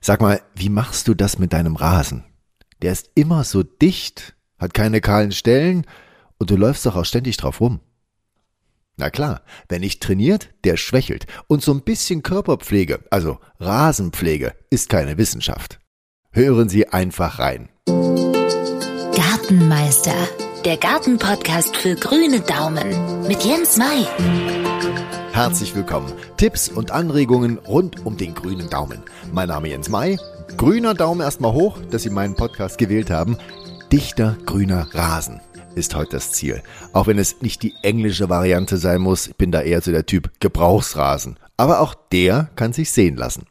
[0.00, 2.24] Sag mal, wie machst du das mit deinem Rasen?
[2.80, 5.86] Der ist immer so dicht, hat keine kahlen Stellen
[6.38, 7.80] und du läufst doch auch ständig drauf rum.
[8.96, 11.26] Na klar, wer nicht trainiert, der schwächelt.
[11.46, 15.78] Und so ein bisschen Körperpflege, also Rasenpflege, ist keine Wissenschaft.
[16.32, 17.68] Hören Sie einfach rein.
[19.16, 20.14] Gartenmeister,
[20.64, 24.06] der Gartenpodcast für grüne Daumen mit Jens Mai.
[25.32, 26.12] Herzlich willkommen.
[26.36, 29.02] Tipps und Anregungen rund um den grünen Daumen.
[29.32, 30.18] Mein Name Jens Mai.
[30.56, 33.38] Grüner Daumen erstmal hoch, dass Sie meinen Podcast gewählt haben.
[33.92, 35.40] Dichter grüner Rasen
[35.76, 36.62] ist heute das Ziel.
[36.92, 40.04] Auch wenn es nicht die englische Variante sein muss, ich bin da eher so der
[40.04, 41.38] Typ Gebrauchsrasen.
[41.56, 43.44] Aber auch der kann sich sehen lassen.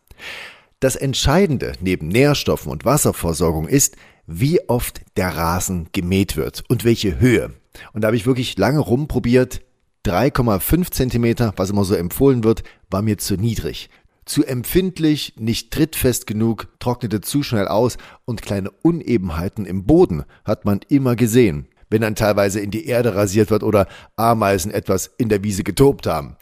[0.81, 3.95] Das Entscheidende neben Nährstoffen und Wasserversorgung ist,
[4.27, 7.53] wie oft der Rasen gemäht wird und welche Höhe.
[7.93, 9.61] Und da habe ich wirklich lange rumprobiert.
[10.05, 13.90] 3,5 Zentimeter, was immer so empfohlen wird, war mir zu niedrig.
[14.26, 20.65] Zu empfindlich, nicht trittfest genug, trocknete zu schnell aus und kleine Unebenheiten im Boden hat
[20.65, 25.29] man immer gesehen, wenn dann teilweise in die Erde rasiert wird oder Ameisen etwas in
[25.29, 26.38] der Wiese getobt haben.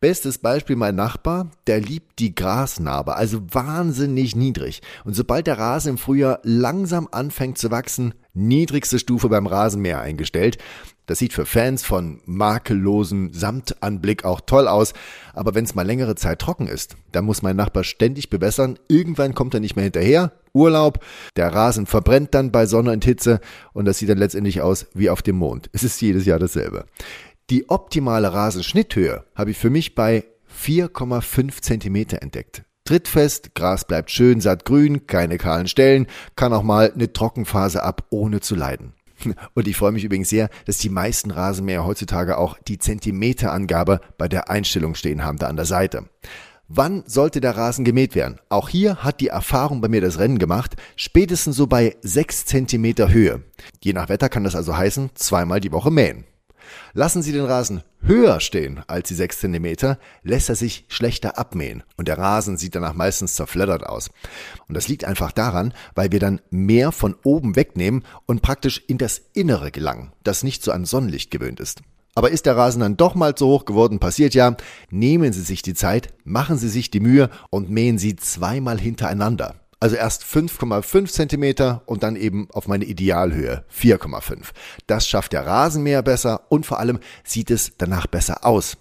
[0.00, 4.80] Bestes Beispiel mein Nachbar, der liebt die Grasnarbe, also wahnsinnig niedrig.
[5.04, 10.56] Und sobald der Rasen im Frühjahr langsam anfängt zu wachsen, niedrigste Stufe beim Rasenmäher eingestellt.
[11.10, 14.92] Das sieht für Fans von makellosen Samtanblick auch toll aus,
[15.34, 19.34] aber wenn es mal längere Zeit trocken ist, dann muss mein Nachbar ständig bewässern, irgendwann
[19.34, 23.40] kommt er nicht mehr hinterher, Urlaub, der Rasen verbrennt dann bei Sonne und Hitze
[23.72, 25.68] und das sieht dann letztendlich aus wie auf dem Mond.
[25.72, 26.84] Es ist jedes Jahr dasselbe.
[27.50, 30.22] Die optimale Rasenschnitthöhe habe ich für mich bei
[30.64, 32.62] 4,5 Zentimeter entdeckt.
[32.84, 38.38] Trittfest, Gras bleibt schön sattgrün, keine kahlen Stellen, kann auch mal eine Trockenphase ab, ohne
[38.38, 38.94] zu leiden.
[39.54, 44.28] Und ich freue mich übrigens sehr, dass die meisten Rasenmäher heutzutage auch die Zentimeterangabe bei
[44.28, 46.08] der Einstellung stehen haben, da an der Seite.
[46.72, 48.38] Wann sollte der Rasen gemäht werden?
[48.48, 53.10] Auch hier hat die Erfahrung bei mir das Rennen gemacht, spätestens so bei 6 Zentimeter
[53.10, 53.42] Höhe.
[53.82, 56.26] Je nach Wetter kann das also heißen, zweimal die Woche mähen.
[56.92, 61.82] Lassen Sie den Rasen höher stehen als die 6 cm, lässt er sich schlechter abmähen
[61.96, 64.10] und der Rasen sieht danach meistens zerfleddert aus.
[64.68, 68.98] Und das liegt einfach daran, weil wir dann mehr von oben wegnehmen und praktisch in
[68.98, 71.82] das Innere gelangen, das nicht so an Sonnenlicht gewöhnt ist.
[72.14, 74.56] Aber ist der Rasen dann doch mal zu hoch geworden, passiert ja,
[74.90, 79.59] nehmen Sie sich die Zeit, machen Sie sich die Mühe und mähen Sie zweimal hintereinander.
[79.80, 84.48] Also erst 5,5 Zentimeter und dann eben auf meine Idealhöhe 4,5.
[84.86, 88.76] Das schafft der Rasenmäher besser und vor allem sieht es danach besser aus.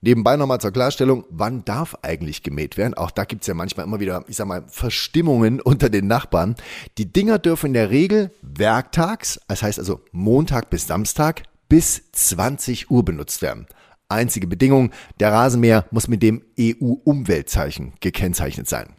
[0.00, 2.94] Nebenbei nochmal zur Klarstellung, wann darf eigentlich gemäht werden?
[2.94, 6.54] Auch da gibt's ja manchmal immer wieder, ich sag mal, Verstimmungen unter den Nachbarn.
[6.98, 12.90] Die Dinger dürfen in der Regel werktags, das heißt also Montag bis Samstag, bis 20
[12.90, 13.66] Uhr benutzt werden.
[14.10, 18.94] Einzige Bedingung, der Rasenmäher muss mit dem EU-Umweltzeichen gekennzeichnet sein.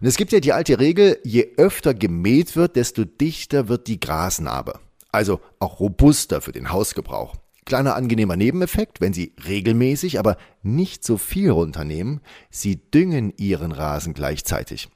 [0.00, 4.00] Und es gibt ja die alte Regel, je öfter gemäht wird, desto dichter wird die
[4.00, 4.80] Grasnarbe.
[5.12, 7.36] Also auch robuster für den Hausgebrauch.
[7.64, 12.20] Kleiner angenehmer Nebeneffekt, wenn Sie regelmäßig, aber nicht so viel runternehmen,
[12.50, 14.88] Sie düngen Ihren Rasen gleichzeitig.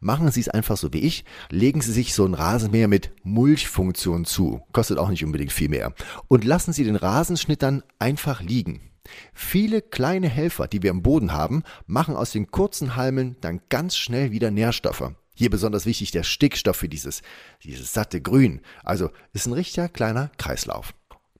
[0.00, 4.26] Machen Sie es einfach so wie ich, legen Sie sich so ein Rasenmäher mit Mulchfunktion
[4.26, 5.94] zu, kostet auch nicht unbedingt viel mehr,
[6.28, 8.89] und lassen Sie den Rasenschnitt dann einfach liegen.
[9.32, 13.96] Viele kleine Helfer, die wir im Boden haben, machen aus den kurzen Halmen dann ganz
[13.96, 15.12] schnell wieder Nährstoffe.
[15.34, 17.22] Hier besonders wichtig der Stickstoff für dieses,
[17.64, 18.60] dieses satte Grün.
[18.84, 20.92] Also ist ein richtiger kleiner Kreislauf.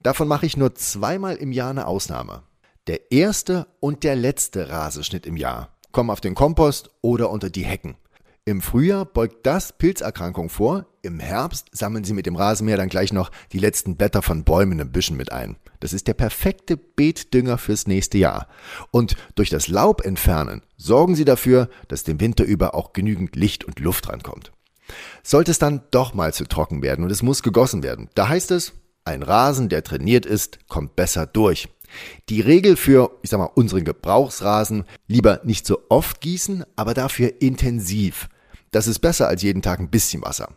[0.03, 2.43] Davon mache ich nur zweimal im Jahr eine Ausnahme.
[2.87, 7.65] Der erste und der letzte Rasenschnitt im Jahr kommen auf den Kompost oder unter die
[7.65, 7.97] Hecken.
[8.47, 13.13] Im Frühjahr beugt das Pilzerkrankung vor, im Herbst sammeln sie mit dem Rasenmäher dann gleich
[13.13, 15.57] noch die letzten Blätter von Bäumen und Büschen mit ein.
[15.79, 18.49] Das ist der perfekte Beetdünger fürs nächste Jahr.
[18.91, 23.65] Und durch das Laub entfernen sorgen sie dafür, dass dem Winter über auch genügend Licht
[23.65, 24.53] und Luft rankommt.
[25.23, 28.51] Sollte es dann doch mal zu trocken werden und es muss gegossen werden, da heißt
[28.53, 28.73] es,
[29.05, 31.69] ein Rasen, der trainiert ist, kommt besser durch.
[32.29, 37.35] Die Regel für, ich sag mal, unseren Gebrauchsrasen, lieber nicht so oft gießen, aber dafür
[37.41, 38.29] intensiv.
[38.71, 40.49] Das ist besser als jeden Tag ein bisschen Wasser.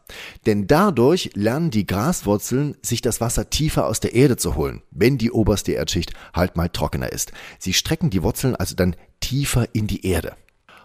[0.46, 5.18] Denn dadurch lernen die Graswurzeln, sich das Wasser tiefer aus der Erde zu holen, wenn
[5.18, 7.32] die oberste Erdschicht halt mal trockener ist.
[7.58, 10.36] Sie strecken die Wurzeln also dann tiefer in die Erde.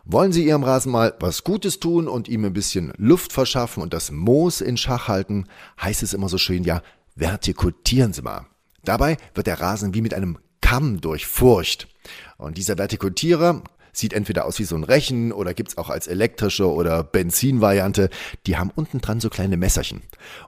[0.04, 3.92] Wollen Sie Ihrem Rasen mal was Gutes tun und ihm ein bisschen Luft verschaffen und
[3.92, 5.44] das Moos in Schach halten,
[5.82, 6.80] heißt es immer so schön, ja,
[7.14, 8.46] vertikutieren Sie mal.
[8.84, 11.88] Dabei wird der Rasen wie mit einem Kamm durchfurcht.
[12.36, 16.70] Und dieser Vertikutierer sieht entweder aus wie so ein Rechen oder gibt's auch als elektrische
[16.70, 18.10] oder Benzinvariante.
[18.46, 20.02] Die haben unten dran so kleine Messerchen.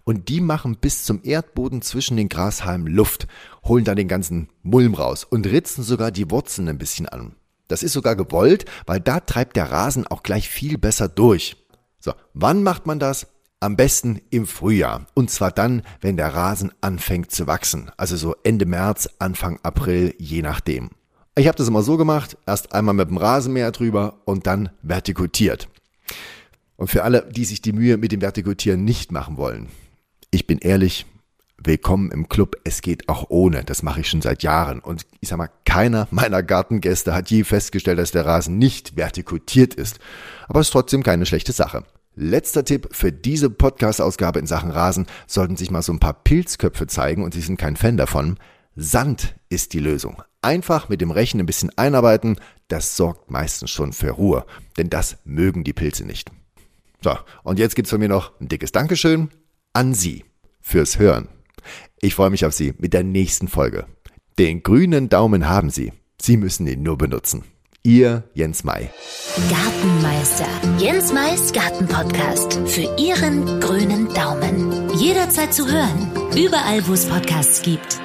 [0.04, 3.26] Und die machen bis zum Erdboden zwischen den Grashalmen Luft,
[3.64, 7.34] holen dann den ganzen Mulm raus und ritzen sogar die Wurzeln ein bisschen an.
[7.68, 11.56] Das ist sogar gewollt, weil da treibt der Rasen auch gleich viel besser durch.
[11.98, 13.28] So, wann macht man das?
[13.62, 15.06] Am besten im Frühjahr.
[15.12, 17.90] Und zwar dann, wenn der Rasen anfängt zu wachsen.
[17.98, 20.88] Also so Ende März, Anfang April, je nachdem.
[21.36, 25.68] Ich habe das immer so gemacht, erst einmal mit dem Rasenmäher drüber und dann vertikutiert.
[26.76, 29.68] Und für alle, die sich die Mühe mit dem Vertikutieren nicht machen wollen,
[30.30, 31.04] ich bin ehrlich,
[31.62, 33.62] willkommen im Club, es geht auch ohne.
[33.64, 34.80] Das mache ich schon seit Jahren.
[34.80, 39.74] Und ich sag mal, keiner meiner Gartengäste hat je festgestellt, dass der Rasen nicht vertikutiert
[39.74, 39.98] ist.
[40.48, 41.84] Aber es ist trotzdem keine schlechte Sache.
[42.16, 46.86] Letzter Tipp für diese Podcast-Ausgabe in Sachen Rasen sollten sich mal so ein paar Pilzköpfe
[46.86, 48.36] zeigen und Sie sind kein Fan davon.
[48.74, 50.22] Sand ist die Lösung.
[50.42, 52.36] Einfach mit dem Rechen ein bisschen einarbeiten,
[52.68, 54.44] das sorgt meistens schon für Ruhe,
[54.76, 56.30] denn das mögen die Pilze nicht.
[57.02, 59.30] So, und jetzt gibt's von mir noch ein dickes Dankeschön
[59.72, 60.24] an Sie
[60.60, 61.28] fürs Hören.
[62.00, 63.86] Ich freue mich auf Sie mit der nächsten Folge.
[64.38, 65.92] Den grünen Daumen haben Sie.
[66.20, 67.44] Sie müssen ihn nur benutzen.
[67.82, 68.90] Ihr Jens Mai.
[69.48, 70.46] Gartenmeister.
[70.78, 72.60] Jens Mais Gartenpodcast.
[72.66, 74.90] Für Ihren grünen Daumen.
[74.98, 76.10] Jederzeit zu hören.
[76.36, 78.00] Überall, wo es Podcasts gibt.